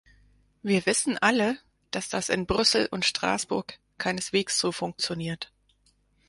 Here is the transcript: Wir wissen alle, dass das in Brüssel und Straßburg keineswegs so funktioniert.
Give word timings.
Wir 0.63 0.87
wissen 0.87 1.19
alle, 1.19 1.59
dass 1.91 2.09
das 2.09 2.29
in 2.29 2.47
Brüssel 2.47 2.87
und 2.89 3.05
Straßburg 3.05 3.77
keineswegs 3.99 4.57
so 4.57 4.71
funktioniert. 4.71 5.51